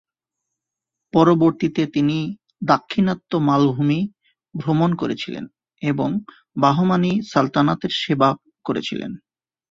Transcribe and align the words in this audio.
পরবর্তীতে 1.13 1.81
তিনি 1.87 2.17
দাক্ষিণাত্য 2.63 3.31
মালভূমি 3.47 3.99
ভ্রমণ 4.55 4.91
করেছিলেন 4.95 5.45
এবং 5.81 6.09
বাহমানি 6.55 7.11
সালতানাতের 7.31 7.93
সেবা 8.01 8.29
করেছিলেন। 8.65 9.11